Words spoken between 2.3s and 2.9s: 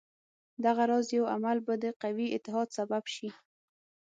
اتحاد